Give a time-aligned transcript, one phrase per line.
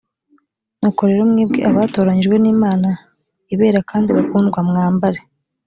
[0.79, 2.89] nuko rero mwebwe abatoranyijwe n imana
[3.53, 5.19] i bera kandi bakundwa mwambare